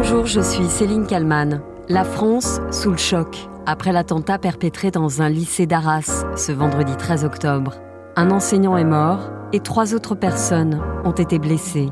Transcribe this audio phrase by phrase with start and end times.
[0.00, 1.60] Bonjour, je suis Céline Kalman.
[1.88, 7.24] La France sous le choc après l'attentat perpétré dans un lycée d'Arras ce vendredi 13
[7.24, 7.74] octobre.
[8.14, 11.88] Un enseignant est mort et trois autres personnes ont été blessées.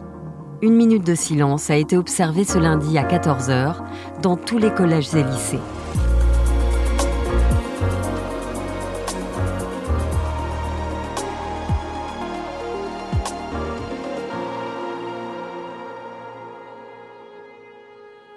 [0.63, 3.75] Une minute de silence a été observée ce lundi à 14h
[4.23, 5.59] dans tous les collèges et lycées.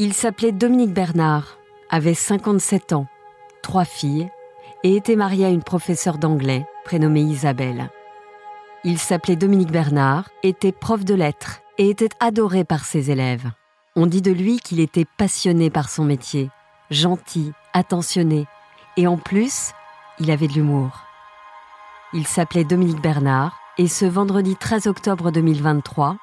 [0.02, 1.57] Il s'appelait Dominique Bernard,
[1.89, 3.07] avait 57 ans,
[3.61, 4.29] trois filles,
[4.82, 7.89] et était marié à une professeure d'anglais prénommée Isabelle.
[8.86, 13.51] Il s'appelait Dominique Bernard, était prof de lettres et était adoré par ses élèves.
[13.97, 16.50] On dit de lui qu'il était passionné par son métier,
[16.89, 18.47] gentil, attentionné,
[18.95, 19.73] et en plus,
[20.18, 21.04] il avait de l'humour.
[22.14, 26.15] Il s'appelait Dominique Bernard, et ce vendredi 13 octobre 2023,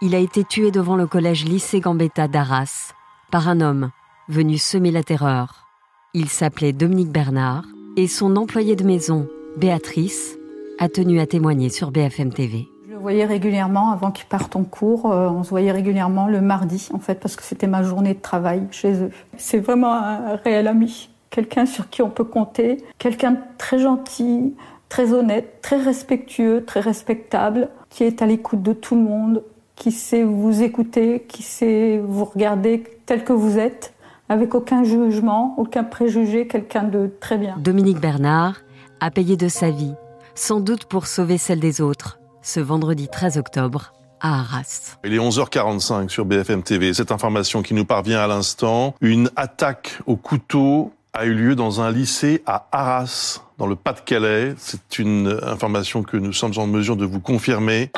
[0.00, 2.94] il a été tué devant le collège lycée Gambetta d'Arras,
[3.30, 3.90] par un homme
[4.28, 5.66] venu semer la terreur.
[6.14, 7.64] Il s'appelait Dominique Bernard
[7.96, 10.38] et son employé de maison, Béatrice,
[10.78, 12.68] a tenu à témoigner sur BFM TV.
[12.86, 15.12] Je le voyais régulièrement avant qu'il parte en cours.
[15.12, 18.20] Euh, on se voyait régulièrement le mardi, en fait, parce que c'était ma journée de
[18.20, 19.10] travail chez eux.
[19.36, 24.54] C'est vraiment un réel ami, quelqu'un sur qui on peut compter, quelqu'un de très gentil,
[24.88, 29.42] très honnête, très respectueux, très respectable, qui est à l'écoute de tout le monde,
[29.78, 33.94] qui sait vous écouter, qui sait vous regarder tel que vous êtes,
[34.28, 37.56] avec aucun jugement, aucun préjugé, quelqu'un de très bien.
[37.58, 38.56] Dominique Bernard
[39.00, 39.94] a payé de sa vie,
[40.34, 44.98] sans doute pour sauver celle des autres, ce vendredi 13 octobre à Arras.
[45.04, 46.92] Il est 11h45 sur BFM TV.
[46.92, 51.80] Cette information qui nous parvient à l'instant, une attaque au couteau a eu lieu dans
[51.80, 54.54] un lycée à Arras, dans le Pas-de-Calais.
[54.58, 57.90] C'est une information que nous sommes en mesure de vous confirmer.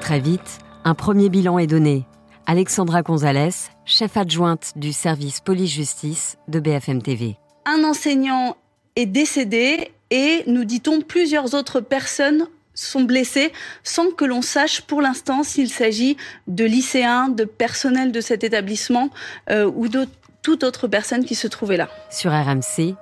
[0.00, 2.04] Très vite, un premier bilan est donné.
[2.46, 3.50] Alexandra Gonzalez,
[3.84, 7.36] chef adjointe du service police-justice de BFM TV.
[7.64, 8.56] Un enseignant
[8.96, 13.52] est décédé et, nous dit-on, plusieurs autres personnes sont blessées
[13.84, 16.16] sans que l'on sache pour l'instant s'il s'agit
[16.48, 19.10] de lycéens, de personnel de cet établissement
[19.50, 20.08] euh, ou de
[20.42, 21.88] toute autre personne qui se trouvait là.
[22.10, 22.96] Sur RMC,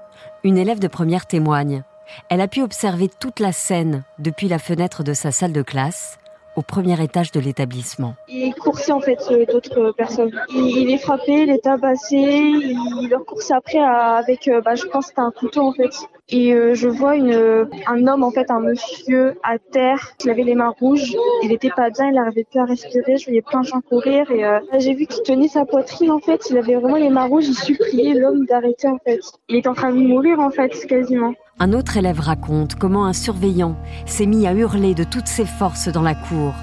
[0.45, 1.83] une élève de première témoigne.
[2.29, 6.20] Elle a pu observer toute la scène depuis la fenêtre de sa salle de classe
[6.61, 8.15] au premier étage de l'établissement.
[8.29, 10.31] Il coursait en fait euh, d'autres personnes.
[10.51, 15.07] Il, les frappait, il les tabassait, il leur coursait après avec, euh, bah, je pense,
[15.07, 15.95] c'était un couteau en fait.
[16.29, 20.55] Et euh, je vois un homme, en fait, un monsieur à terre, qui avait les
[20.55, 21.17] mains rouges.
[21.43, 23.17] Il était pas bien, il n'arrivait plus à respirer.
[23.17, 24.45] Je voyais plein de gens courir et
[24.79, 26.43] j'ai vu qu'il tenait sa poitrine en fait.
[26.51, 27.49] Il avait vraiment les mains rouges.
[27.49, 29.21] Il suppliait l'homme d'arrêter en fait.
[29.49, 31.33] Il était en train de mourir en fait, quasiment.
[31.63, 33.77] Un autre élève raconte comment un surveillant
[34.07, 36.55] s'est mis à hurler de toutes ses forces dans la cour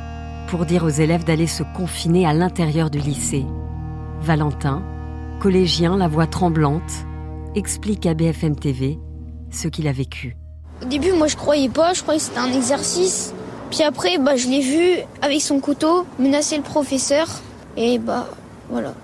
[0.47, 3.45] pour dire aux élèves d'aller se confiner à l'intérieur du lycée.
[4.21, 4.81] Valentin,
[5.39, 7.05] collégien, la voix tremblante,
[7.53, 8.97] explique à BFM TV
[9.51, 10.35] ce qu'il a vécu.
[10.81, 13.35] Au début, moi, je croyais pas, je croyais que c'était un exercice.
[13.69, 17.27] Puis après, bah, je l'ai vu avec son couteau menacer le professeur.
[17.75, 18.27] Et bah,
[18.71, 18.95] voilà.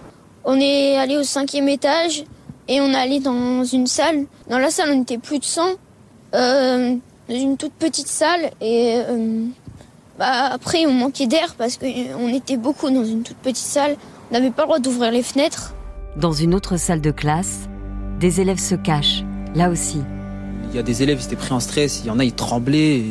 [0.43, 2.23] On est allé au cinquième étage
[2.67, 4.25] et on est allé dans une salle.
[4.49, 5.61] Dans la salle, on était plus de 100.
[6.33, 6.95] Euh,
[7.29, 9.45] dans une toute petite salle et euh,
[10.17, 13.95] bah, après on manquait d'air parce qu'on était beaucoup dans une toute petite salle.
[14.29, 15.73] On n'avait pas le droit d'ouvrir les fenêtres.
[16.17, 17.69] Dans une autre salle de classe,
[18.19, 19.23] des élèves se cachent,
[19.55, 20.01] là aussi.
[20.69, 22.33] Il y a des élèves qui étaient pris en stress, il y en a, ils
[22.33, 23.03] tremblaient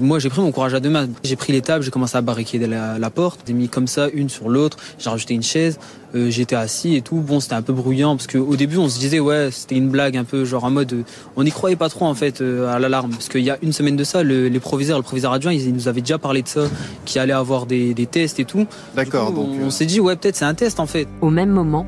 [0.00, 1.08] moi, j'ai pris mon courage à deux mains.
[1.22, 3.40] J'ai pris les tables, j'ai commencé à barricader la, porte.
[3.46, 4.76] J'ai mis comme ça, une sur l'autre.
[4.98, 5.78] J'ai rajouté une chaise.
[6.14, 7.16] Euh, j'étais assis et tout.
[7.16, 10.16] Bon, c'était un peu bruyant parce qu'au début, on se disait, ouais, c'était une blague
[10.16, 10.92] un peu genre en mode.
[10.92, 11.02] Euh,
[11.36, 13.10] on n'y croyait pas trop en fait euh, à l'alarme.
[13.10, 15.72] Parce qu'il y a une semaine de ça, le, les proviseurs, le proviseur adjoint, ils,
[15.72, 16.62] nous avaient déjà parlé de ça,
[17.04, 18.66] qu'il allait avoir des, tests et tout.
[18.94, 19.32] D'accord.
[19.32, 21.06] Donc, on, s'est dit, ouais, peut-être c'est un test en fait.
[21.20, 21.86] Au même moment,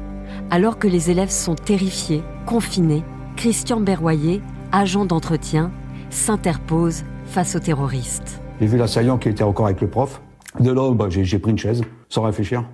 [0.50, 3.02] alors que les élèves sont terrifiés, confinés,
[3.36, 5.70] Christian Berroyer, agent d'entretien,
[6.10, 8.40] s'interpose face aux terroristes.
[8.60, 10.20] J'ai vu l'assaillant qui était encore avec le prof.
[10.58, 12.64] De là, bah, j'ai pris une chaise, sans réfléchir.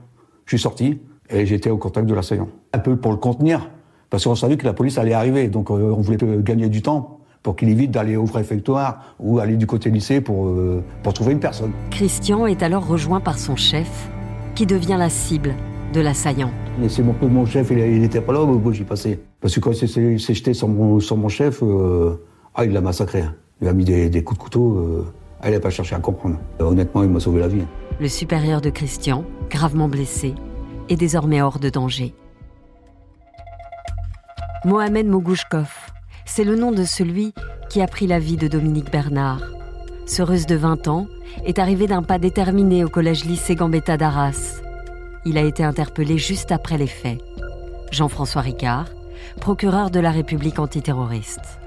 [0.47, 2.49] Je suis sorti et j'étais au contact de l'assaillant.
[2.73, 3.71] Un peu pour le contenir,
[4.09, 5.49] parce qu'on savait que la police allait arriver.
[5.49, 9.57] Donc euh, on voulait gagner du temps pour qu'il évite d'aller au préfectoire ou aller
[9.57, 11.73] du côté lycée pour, euh, pour trouver une personne.
[11.91, 14.09] Christian est alors rejoint par son chef,
[14.55, 15.55] qui devient la cible
[15.93, 16.51] de l'assaillant.
[16.89, 19.21] C'est mon, mon chef, il n'était pas là, où j'y passais.
[19.41, 22.17] Parce que quand il s'est jeté sur mon, sur mon chef, euh,
[22.55, 23.23] ah, il l'a massacré.
[23.63, 24.77] Il a mis des, coups de couteau.
[24.77, 25.13] Euh,
[25.43, 26.37] elle n'a pas cherché à comprendre.
[26.59, 27.63] honnêtement, il m'a sauvé la vie.
[28.01, 30.35] Le supérieur de Christian, gravement blessé,
[30.89, 32.15] est désormais hors de danger.
[34.65, 35.71] Mohamed Mogouchkov,
[36.25, 37.33] c'est le nom de celui
[37.71, 39.43] qui a pris la vie de Dominique Bernard.
[40.07, 41.07] Ce russe de 20 ans
[41.45, 44.61] est arrivé d'un pas déterminé au collège lycée Gambetta d'Arras.
[45.25, 47.21] il a été interpellé juste après les faits.
[47.91, 48.87] Jean-François Ricard,
[49.41, 51.59] procureur de la République antiterroriste.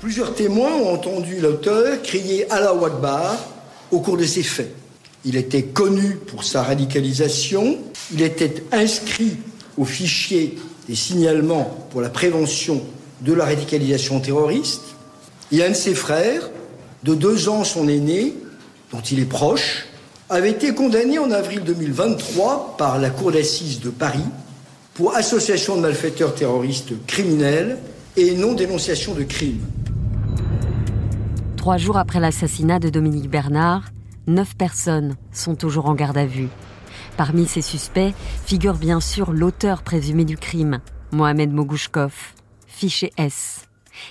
[0.00, 3.36] Plusieurs témoins ont entendu l'auteur crier Allah Akbar
[3.90, 4.72] au cours de ces faits.
[5.24, 7.78] Il était connu pour sa radicalisation,
[8.12, 9.38] il était inscrit
[9.76, 10.56] au fichier
[10.88, 12.80] des signalements pour la prévention
[13.22, 14.82] de la radicalisation terroriste,
[15.50, 16.48] et un de ses frères,
[17.02, 18.34] de deux ans son aîné,
[18.92, 19.86] dont il est proche,
[20.30, 24.20] avait été condamné en avril 2023 par la Cour d'assises de Paris
[24.94, 27.78] pour association de malfaiteurs terroristes criminels
[28.16, 29.64] et non-dénonciation de crimes.
[31.68, 33.90] Trois jours après l'assassinat de Dominique Bernard,
[34.26, 36.48] neuf personnes sont toujours en garde à vue.
[37.18, 38.14] Parmi ces suspects
[38.46, 40.80] figure bien sûr l'auteur présumé du crime,
[41.12, 42.14] Mohamed Mogouchkov,
[42.66, 43.66] fiché S.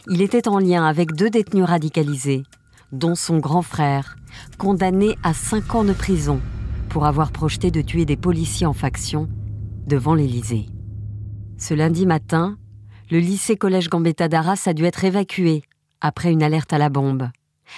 [0.08, 2.44] Il était en lien avec deux détenus radicalisés,
[2.92, 4.18] dont son grand frère,
[4.60, 6.40] condamné à cinq ans de prison
[6.90, 9.28] pour avoir projeté de tuer des policiers en faction
[9.88, 10.68] devant l'Élysée.
[11.58, 12.60] Ce lundi matin,
[13.10, 15.64] le lycée collège Gambetta d'Arras a dû être évacué
[16.02, 17.30] après une alerte à la bombe.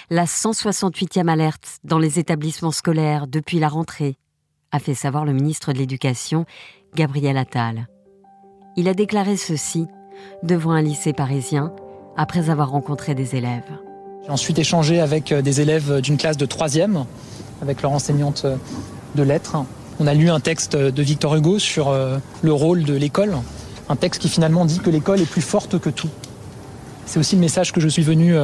[0.10, 4.18] La 168e alerte dans les établissements scolaires depuis la rentrée,
[4.72, 6.46] a fait savoir le ministre de l'Éducation,
[6.96, 7.88] Gabriel Attal.
[8.78, 9.88] Il a déclaré ceci
[10.44, 11.74] devant un lycée parisien
[12.18, 13.72] après avoir rencontré des élèves.
[14.26, 17.06] J'ai ensuite échangé avec euh, des élèves d'une classe de troisième,
[17.62, 18.58] avec leur enseignante euh,
[19.16, 19.58] de lettres.
[20.00, 23.36] On a lu un texte de Victor Hugo sur euh, le rôle de l'école,
[23.88, 26.10] un texte qui finalement dit que l'école est plus forte que tout.
[27.06, 28.36] C'est aussi le message que je suis venu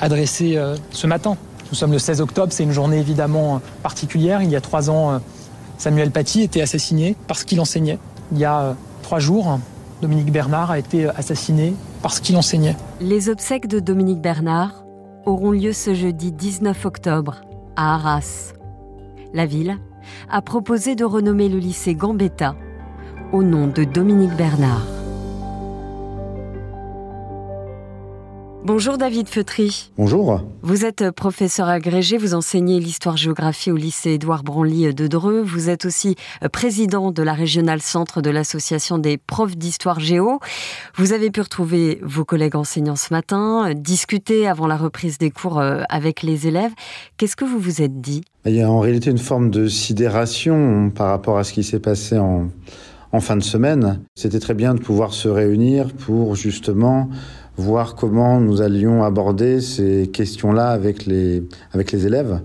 [0.00, 0.58] adresser
[0.90, 1.36] ce matin.
[1.70, 4.42] Nous sommes le 16 octobre, c'est une journée évidemment particulière.
[4.42, 5.20] Il y a trois ans,
[5.76, 7.98] Samuel Paty était assassiné parce qu'il enseignait.
[8.32, 9.58] Il y a trois jours,
[10.00, 12.76] Dominique Bernard a été assassiné parce qu'il enseignait.
[13.00, 14.84] Les obsèques de Dominique Bernard
[15.26, 17.42] auront lieu ce jeudi 19 octobre
[17.76, 18.52] à Arras.
[19.34, 19.78] La ville
[20.30, 22.54] a proposé de renommer le lycée Gambetta
[23.32, 24.97] au nom de Dominique Bernard.
[28.64, 29.92] Bonjour David Feutry.
[29.96, 30.42] Bonjour.
[30.62, 35.42] Vous êtes professeur agrégé, vous enseignez l'histoire-géographie au lycée Édouard Branly de Dreux.
[35.42, 36.16] Vous êtes aussi
[36.52, 40.40] président de la régionale centre de l'association des profs d'histoire géo.
[40.96, 45.60] Vous avez pu retrouver vos collègues enseignants ce matin, discuter avant la reprise des cours
[45.60, 46.72] euh, avec les élèves.
[47.16, 48.22] Qu'est-ce que vous vous êtes dit?
[48.44, 51.80] Il y a en réalité une forme de sidération par rapport à ce qui s'est
[51.80, 52.48] passé en,
[53.12, 54.00] en fin de semaine.
[54.14, 57.08] C'était très bien de pouvoir se réunir pour justement
[57.58, 62.40] voir comment nous allions aborder ces questions-là avec les, avec les élèves,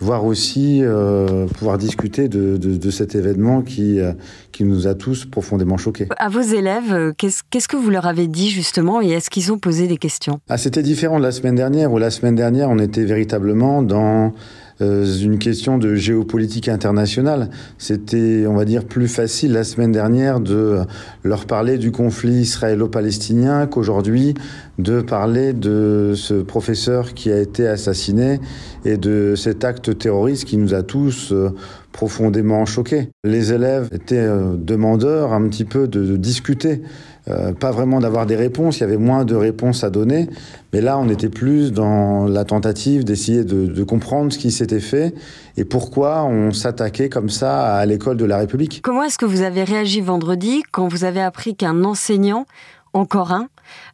[0.00, 4.12] voir aussi euh, pouvoir discuter de, de, de, cet événement qui, euh,
[4.50, 6.08] qui nous a tous profondément choqués.
[6.18, 9.52] À vos élèves, euh, qu'est-ce qu'est-ce que vous leur avez dit justement et est-ce qu'ils
[9.52, 10.40] ont posé des questions?
[10.48, 14.32] Ah, C'était différent de la semaine dernière, où la semaine dernière, on était véritablement dans
[14.80, 17.50] une question de géopolitique internationale.
[17.78, 20.80] C'était, on va dire, plus facile la semaine dernière de
[21.22, 24.34] leur parler du conflit israélo-palestinien qu'aujourd'hui
[24.78, 28.40] de parler de ce professeur qui a été assassiné
[28.84, 31.50] et de cet acte terroriste qui nous a tous euh,
[31.92, 33.10] profondément choqués.
[33.22, 36.82] Les élèves étaient euh, demandeurs un petit peu de, discuter,
[37.28, 40.28] euh, pas vraiment d'avoir des réponses, il y avait moins de réponses à donner,
[40.72, 44.80] mais là on était plus dans la tentative d'essayer de, de, comprendre ce qui s'était
[44.80, 45.14] fait
[45.56, 48.80] et pourquoi on s'attaquait comme ça à l'école de la République.
[48.82, 52.46] Comment est-ce que vous avez réagi vendredi quand vous avez appris qu'un enseignant,
[52.94, 53.48] encore un,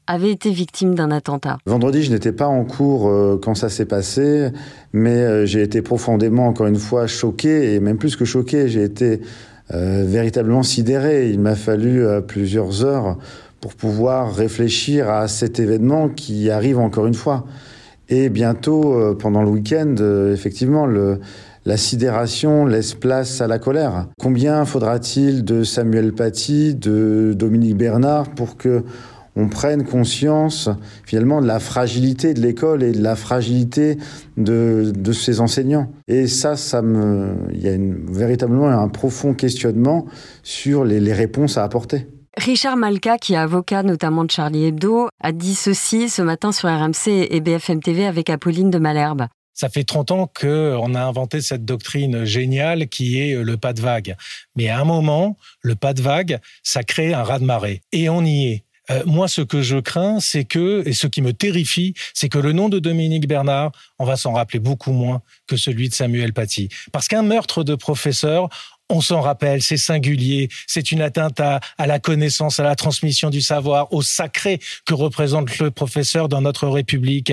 [0.08, 1.58] avait été victime d'un attentat.
[1.66, 4.48] Vendredi, je n'étais pas en cours euh, quand ça s'est passé,
[4.92, 8.82] mais euh, j'ai été profondément, encore une fois, choqué, et même plus que choqué, j'ai
[8.82, 9.20] été
[9.74, 11.28] euh, véritablement sidéré.
[11.28, 13.18] Il m'a fallu plusieurs heures
[13.60, 17.44] pour pouvoir réfléchir à cet événement qui arrive encore une fois.
[18.08, 19.94] Et bientôt, pendant le week-end,
[20.32, 20.86] effectivement,
[21.66, 24.06] la sidération laisse place à la colère.
[24.18, 28.84] Combien faudra-t-il de Samuel Paty, de Dominique Bernard pour que
[29.38, 30.68] on prenne conscience
[31.06, 33.96] finalement de la fragilité de l'école et de la fragilité
[34.36, 35.92] de, de ses enseignants.
[36.08, 40.06] Et ça, ça me, il y a une, véritablement un profond questionnement
[40.42, 42.08] sur les, les réponses à apporter.
[42.36, 46.68] Richard Malka, qui est avocat notamment de Charlie Hebdo, a dit ceci ce matin sur
[46.68, 49.26] RMC et BFM TV avec Apolline de Malherbe.
[49.54, 53.80] Ça fait 30 ans qu'on a inventé cette doctrine géniale qui est le pas de
[53.80, 54.14] vague.
[54.54, 57.82] Mais à un moment, le pas de vague, ça crée un raz-de-marée.
[57.90, 58.64] Et on y est.
[58.90, 62.38] Euh, moi, ce que je crains, c'est que, et ce qui me terrifie, c'est que
[62.38, 66.32] le nom de Dominique Bernard, on va s'en rappeler beaucoup moins que celui de Samuel
[66.32, 66.68] Paty.
[66.92, 68.48] Parce qu'un meurtre de professeur,
[68.90, 73.28] on s'en rappelle, c'est singulier, c'est une atteinte à, à, la connaissance, à la transmission
[73.28, 77.32] du savoir, au sacré que représente le professeur dans notre République.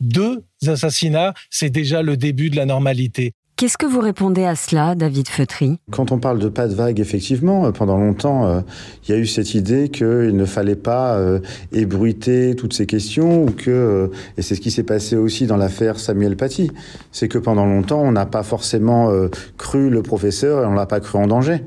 [0.00, 3.34] Deux assassinats, c'est déjà le début de la normalité.
[3.56, 5.78] Qu'est-ce que vous répondez à cela, David Feutry?
[5.92, 8.60] Quand on parle de pas de vague, effectivement, euh, pendant longtemps, euh,
[9.06, 11.38] il y a eu cette idée qu'il ne fallait pas euh,
[11.72, 16.00] ébruiter toutes ces questions, ou que, et c'est ce qui s'est passé aussi dans l'affaire
[16.00, 16.72] Samuel Paty,
[17.12, 19.12] c'est que pendant longtemps, on n'a pas forcément
[19.56, 21.62] cru le professeur et on l'a pas cru en danger.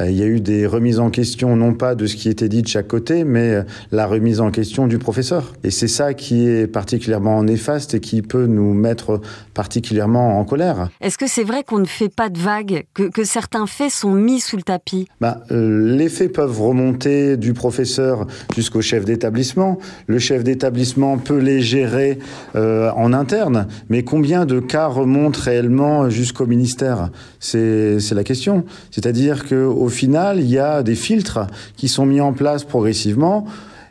[0.00, 2.48] Euh, il y a eu des remises en question, non pas de ce qui était
[2.48, 5.52] dit de chaque côté, mais euh, la remise en question du professeur.
[5.64, 9.20] Et c'est ça qui est particulièrement néfaste et qui peut nous mettre
[9.54, 10.88] particulièrement en colère.
[11.00, 14.40] Est-ce que c'est vrai qu'on ne fait pas de vagues, que, certains faits sont mis
[14.40, 15.06] sous le tapis?
[15.20, 19.78] Bah, euh, Les faits peuvent remonter du professeur jusqu'au chef d'établissement.
[20.06, 22.18] Le chef d'établissement peut les gérer
[22.54, 27.10] en interne, mais combien de cas remontent réellement jusqu'au ministère?
[27.38, 28.64] C'est la question.
[28.90, 33.46] C'est-à-dire que au final, il y a des filtres qui sont mis en place progressivement.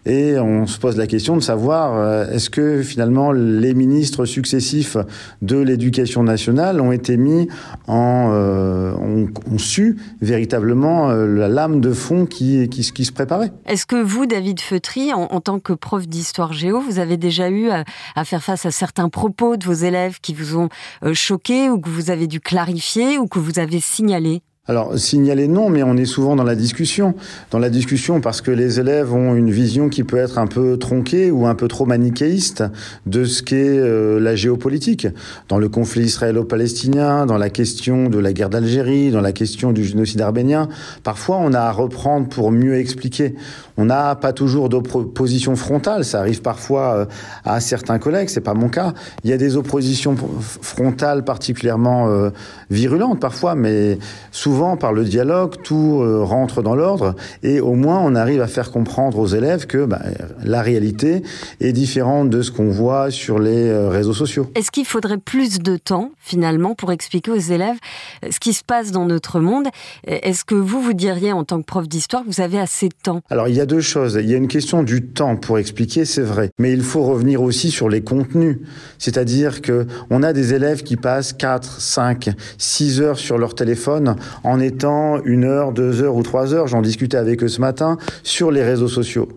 [0.05, 4.97] Et on se pose la question de savoir euh, est-ce que finalement les ministres successifs
[5.41, 7.47] de l'éducation nationale ont été mis
[7.87, 9.27] en euh, ont,
[9.57, 13.51] su véritablement euh, la lame de fond qui, qui, qui se préparait.
[13.67, 17.69] Est-ce que vous, David Feutry, en, tant que prof d'histoire géo, vous avez déjà eu
[17.69, 20.69] à, faire face à certains propos de vos élèves qui vous ont
[21.13, 25.71] choqué ou que vous avez dû clarifier ou que vous avez signalé alors, signaler non,
[25.71, 27.15] mais on est souvent dans la discussion.
[27.49, 30.77] Dans la discussion parce que les élèves ont une vision qui peut être un peu
[30.77, 32.63] tronquée ou un peu trop manichéiste
[33.07, 35.07] de ce qu'est euh, la géopolitique.
[35.47, 39.83] Dans le conflit israélo-palestinien, dans la question de la guerre d'Algérie, dans la question du
[39.83, 40.69] génocide arménien,
[41.03, 43.33] parfois on a à reprendre pour mieux expliquer.
[43.75, 46.05] On n'a pas toujours d'opposition frontale.
[46.05, 47.05] Ça arrive parfois euh,
[47.43, 48.93] à certains collègues, c'est pas mon cas.
[49.23, 50.15] Il y a des oppositions
[50.61, 52.29] frontales particulièrement euh,
[52.69, 53.97] virulentes parfois, mais
[54.31, 58.47] souvent par le dialogue, tout euh, rentre dans l'ordre et au moins on arrive à
[58.47, 60.01] faire comprendre aux élèves que bah,
[60.43, 61.23] la réalité
[61.61, 64.47] est différente de ce qu'on voit sur les euh, réseaux sociaux.
[64.55, 67.77] Est-ce qu'il faudrait plus de temps finalement pour expliquer aux élèves
[68.25, 69.67] euh, ce qui se passe dans notre monde?
[70.05, 73.21] Est-ce que vous, vous diriez en tant que prof d'histoire, vous avez assez de temps?
[73.29, 74.19] Alors il y a deux choses.
[74.21, 76.51] Il y a une question du temps pour expliquer, c'est vrai.
[76.59, 78.57] Mais il faut revenir aussi sur les contenus.
[78.97, 84.17] C'est-à-dire que on a des élèves qui passent 4, 5, 6 heures sur leur téléphone
[84.43, 87.97] en étant une heure, deux heures ou trois heures, j'en discutais avec eux ce matin,
[88.23, 89.27] sur les réseaux sociaux.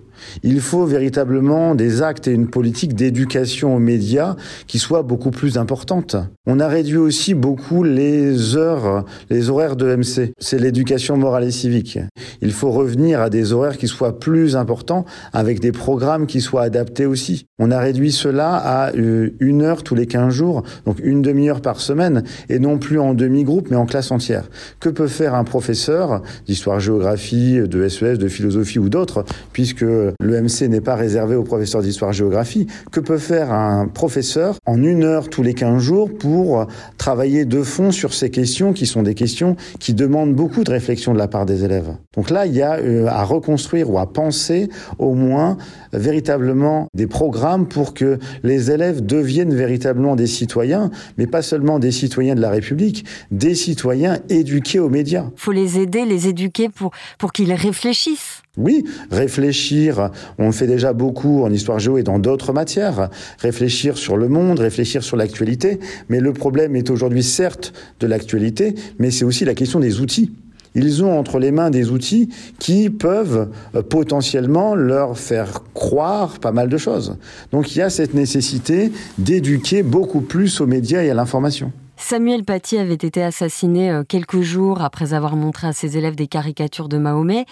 [0.42, 4.36] Il faut véritablement des actes et une politique d'éducation aux médias
[4.66, 6.16] qui soit beaucoup plus importante.
[6.46, 10.32] On a réduit aussi beaucoup les heures, les horaires de MC.
[10.38, 11.98] C'est l'éducation morale et civique.
[12.40, 16.62] Il faut revenir à des horaires qui soient plus importants avec des programmes qui soient
[16.62, 17.46] adaptés aussi.
[17.58, 21.60] On a réduit cela à euh, une heure tous les 15 jours, donc une demi-heure
[21.60, 24.48] par semaine et non plus en demi-groupe mais en classe entière.
[24.80, 29.84] Que peut faire un professeur d'histoire-géographie, de SES, de philosophie ou d'autres puisque
[30.20, 32.66] l'EMC n'est pas réservé aux professeurs d'histoire-géographie.
[32.90, 36.66] Que peut faire un professeur en une heure tous les 15 jours pour
[36.98, 41.12] travailler de fond sur ces questions qui sont des questions qui demandent beaucoup de réflexion
[41.12, 41.94] de la part des élèves?
[42.14, 45.56] Donc là, il y a euh, à reconstruire ou à penser au moins
[45.92, 51.90] véritablement des programmes pour que les élèves deviennent véritablement des citoyens, mais pas seulement des
[51.90, 55.26] citoyens de la République, des citoyens éduqués aux médias.
[55.36, 58.41] Il faut les aider, les éduquer pour, pour qu'ils réfléchissent.
[58.58, 64.18] Oui, réfléchir, on fait déjà beaucoup en histoire géo et dans d'autres matières, réfléchir sur
[64.18, 65.80] le monde, réfléchir sur l'actualité,
[66.10, 70.32] mais le problème est aujourd'hui certes de l'actualité, mais c'est aussi la question des outils.
[70.74, 72.28] Ils ont entre les mains des outils
[72.58, 77.16] qui peuvent euh, potentiellement leur faire croire pas mal de choses.
[77.52, 81.72] Donc il y a cette nécessité d'éduquer beaucoup plus aux médias et à l'information.
[82.02, 86.26] Samuel Paty avait été assassiné euh, quelques jours après avoir montré à ses élèves des
[86.26, 87.46] caricatures de Mahomet.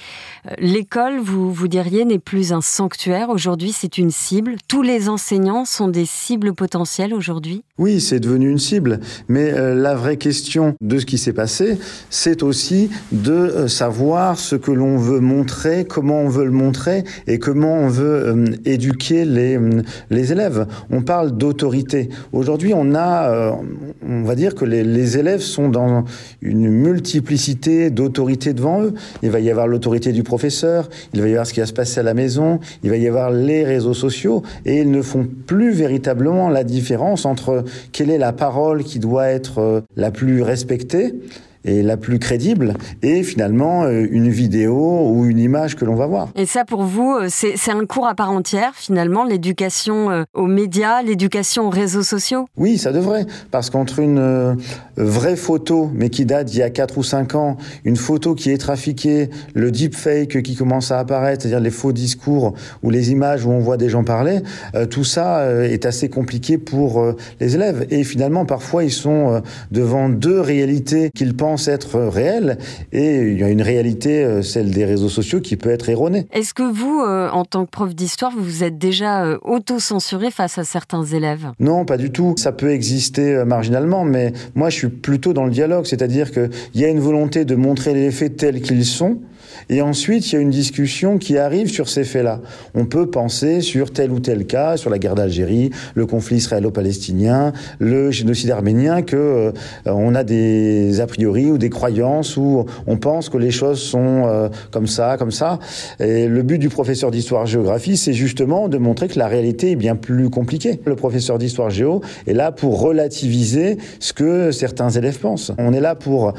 [0.46, 3.30] Euh, l'école, vous, vous diriez, n'est plus un sanctuaire.
[3.30, 4.56] Aujourd'hui, c'est une cible.
[4.66, 8.98] Tous les enseignants sont des cibles potentielles aujourd'hui Oui, c'est devenu une cible.
[9.28, 11.78] Mais euh, la vraie question de ce qui s'est passé,
[12.10, 17.38] c'est aussi de savoir ce que l'on veut montrer, comment on veut le montrer et
[17.38, 19.58] comment on veut éduquer les,
[20.10, 20.66] les élèves.
[20.90, 22.10] On parle d'autorité.
[22.32, 23.56] Aujourd'hui, on a,
[24.06, 26.04] on va dire que les, élèves sont dans
[26.40, 28.94] une multiplicité d'autorités devant eux.
[29.22, 31.72] Il va y avoir l'autorité du professeur, il va y avoir ce qui va se
[31.72, 35.28] passer à la maison, il va y avoir les réseaux sociaux, et ils ne font
[35.46, 40.42] plus véritablement la différence entre quelle est la parole qui doit être euh, la plus
[40.42, 41.14] respectée
[41.64, 46.06] et la plus crédible est finalement euh, une vidéo ou une image que l'on va
[46.06, 46.28] voir.
[46.36, 50.46] Et ça, pour vous, euh, c'est un cours à part entière, finalement, l'éducation euh, aux
[50.46, 52.46] médias, l'éducation aux réseaux sociaux?
[52.56, 53.26] Oui, ça devrait.
[53.50, 54.56] Parce qu'entre une
[54.96, 58.50] vraie photo, mais qui date d'il y a 4 ou 5 ans, une photo qui
[58.50, 63.44] est trafiquée, le deepfake qui commence à apparaître, c'est-à-dire les faux discours ou les images
[63.44, 64.40] où on voit des gens parler,
[64.90, 67.86] tout ça est assez compliqué pour les élèves.
[67.90, 72.58] Et finalement, parfois, ils sont devant deux réalités qu'ils pensent être réel
[72.92, 76.26] et il y a une réalité, euh, celle des réseaux sociaux, qui peut être erronée.
[76.32, 80.30] Est-ce que vous, euh, en tant que prof d'histoire, vous vous êtes déjà euh, auto-censuré
[80.30, 81.52] face à certains élèves?
[81.60, 82.34] Non, pas du tout.
[82.36, 86.84] Ça peut exister marginalement, mais moi je suis plutôt dans le dialogue, c'est-à-dire qu'il y
[86.84, 89.18] a une volonté de montrer les faits tels qu'ils sont,
[89.68, 92.40] et ensuite, il y a une discussion qui arrive sur ces faits-là.
[92.74, 97.52] On peut penser sur tel ou tel cas, sur la guerre d'Algérie, le conflit israélo-palestinien,
[97.78, 99.52] le génocide arménien, que euh,
[99.86, 104.24] on a des a priori ou des croyances où on pense que les choses sont
[104.26, 105.58] euh, comme ça, comme ça.
[105.98, 109.96] Et le but du professeur d'histoire-géographie, c'est justement de montrer que la réalité est bien
[109.96, 110.80] plus compliquée.
[110.84, 115.52] Le professeur d'histoire-géo est là pour relativiser ce que certains élèves pensent.
[115.58, 116.34] On est là pour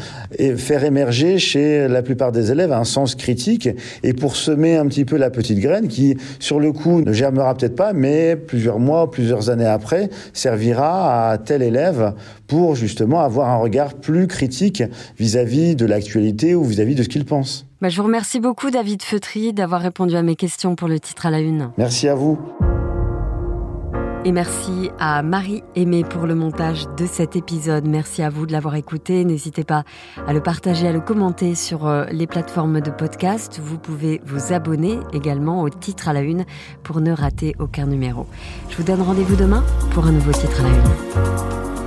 [0.58, 3.70] faire émerger chez la plupart des élèves un sens critique
[4.04, 7.56] et pour semer un petit peu la petite graine qui, sur le coup, ne germera
[7.56, 12.14] peut-être pas, mais plusieurs mois, plusieurs années après, servira à tel élève
[12.48, 14.84] pour justement avoir un regard plus critique
[15.18, 17.66] vis-à-vis de l'actualité ou vis-à-vis de ce qu'il pense.
[17.82, 21.26] Bah, je vous remercie beaucoup, David Feutry, d'avoir répondu à mes questions pour le titre
[21.26, 21.72] à la une.
[21.78, 22.38] Merci à vous.
[24.24, 27.88] Et merci à Marie Aimée pour le montage de cet épisode.
[27.88, 29.26] Merci à vous de l'avoir écouté.
[29.26, 29.84] N'hésitez pas
[30.28, 33.60] à le partager, à le commenter sur euh, les plateformes de podcast.
[33.60, 36.46] Vous pouvez vous abonner également au titre à la une
[36.84, 38.28] pour ne rater aucun numéro.
[38.70, 41.81] Je vous donne rendez-vous demain pour un nouveau titre à la une.